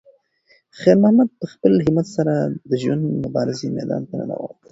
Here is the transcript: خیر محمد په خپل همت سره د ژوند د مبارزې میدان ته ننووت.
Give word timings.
خیر 0.79 0.97
محمد 1.01 1.29
په 1.39 1.45
خپل 1.53 1.71
همت 1.85 2.07
سره 2.15 2.33
د 2.69 2.71
ژوند 2.81 3.01
د 3.05 3.09
مبارزې 3.25 3.67
میدان 3.77 4.01
ته 4.09 4.13
ننووت. 4.19 4.53